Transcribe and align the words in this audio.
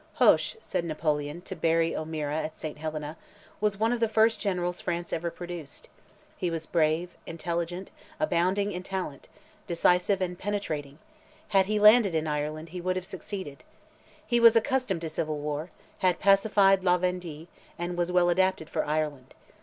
"Hoche," 0.15 0.57
said 0.61 0.83
Napoleon 0.83 1.41
to 1.41 1.55
Barry 1.55 1.95
O'Meara 1.95 2.37
at 2.41 2.57
Saint 2.57 2.79
Helena, 2.79 3.17
"was 3.59 3.77
one 3.79 3.93
of 3.93 3.99
the 3.99 4.09
first 4.09 4.39
generals 4.41 4.81
France 4.81 5.13
ever 5.13 5.29
produced. 5.29 5.89
He 6.35 6.49
was 6.49 6.65
brave, 6.65 7.15
intelligent, 7.27 7.91
abounding 8.19 8.71
in 8.71 8.81
talent, 8.81 9.27
decisive 9.67 10.19
and 10.19 10.39
penetrating. 10.39 10.97
Had 11.49 11.67
he 11.67 11.79
landed 11.79 12.15
in 12.15 12.25
Ireland, 12.25 12.69
he 12.69 12.81
would 12.81 12.95
have 12.95 13.05
succeeded. 13.05 13.63
He 14.25 14.39
was 14.39 14.55
accustomed 14.55 15.01
to 15.01 15.09
civil 15.09 15.37
war, 15.37 15.69
had 15.99 16.17
pacified 16.19 16.83
La 16.83 16.97
Vendee, 16.97 17.47
and 17.77 17.95
was 17.95 18.11
well 18.11 18.29
adapted 18.29 18.71
for 18.71 18.83
Ireland. 18.83 19.35